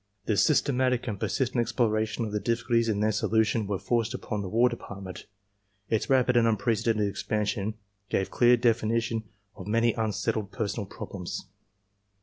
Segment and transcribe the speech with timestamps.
[0.25, 4.49] The systematic and persistent exploration of the difficulties and their solution were forced upon the
[4.49, 5.27] War Depart ment.
[5.89, 7.75] Its rapid and unprecedented expansion
[8.09, 9.25] gave clear def inition
[9.55, 11.45] to many unsettled personnel problems.